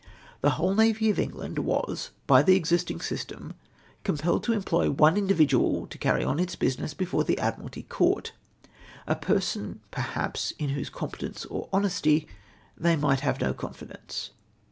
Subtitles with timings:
[0.41, 3.53] "The whole navy of England was, by the existing system,
[4.03, 8.33] compelled to employ one individual to carry on its business before the Admiralty Court;
[9.05, 12.27] a person perhaps in whose competence or honesty
[12.75, 14.31] they might have no confidence.